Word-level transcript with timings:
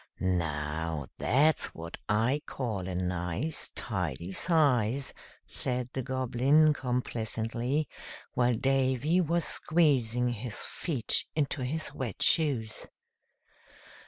"Now, 0.19 1.05
that's 1.19 1.75
what 1.75 1.97
I 2.09 2.41
call 2.47 2.87
a 2.87 2.95
nice, 2.95 3.69
tidy 3.75 4.31
size," 4.31 5.13
said 5.47 5.89
the 5.93 6.01
Goblin, 6.01 6.73
complacently, 6.73 7.87
while 8.33 8.55
Davy 8.55 9.21
was 9.21 9.45
squeezing 9.45 10.29
his 10.29 10.55
feet 10.57 11.25
into 11.35 11.63
his 11.63 11.93
wet 11.93 12.23
shoes. 12.23 12.87